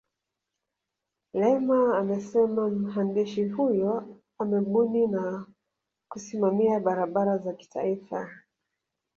Lema 1.33 1.97
amesema 1.97 2.69
mhandisi 2.69 3.49
huyo 3.49 4.17
amebuni 4.39 5.07
na 5.07 5.45
kusimamia 6.09 6.79
barabara 6.79 7.37
za 7.37 7.53
kitaifa 7.53 8.31